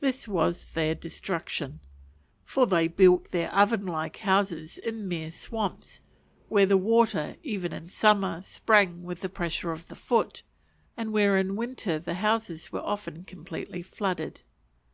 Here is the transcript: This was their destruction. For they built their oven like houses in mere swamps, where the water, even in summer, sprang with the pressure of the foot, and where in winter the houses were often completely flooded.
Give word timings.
This 0.00 0.26
was 0.26 0.64
their 0.72 0.94
destruction. 0.94 1.80
For 2.42 2.66
they 2.66 2.88
built 2.88 3.32
their 3.32 3.50
oven 3.54 3.84
like 3.84 4.16
houses 4.16 4.78
in 4.78 5.06
mere 5.06 5.30
swamps, 5.30 6.00
where 6.48 6.64
the 6.64 6.78
water, 6.78 7.36
even 7.42 7.70
in 7.74 7.90
summer, 7.90 8.40
sprang 8.40 9.02
with 9.02 9.20
the 9.20 9.28
pressure 9.28 9.70
of 9.70 9.88
the 9.88 9.94
foot, 9.94 10.42
and 10.96 11.12
where 11.12 11.36
in 11.36 11.54
winter 11.54 11.98
the 11.98 12.14
houses 12.14 12.72
were 12.72 12.80
often 12.80 13.24
completely 13.24 13.82
flooded. 13.82 14.40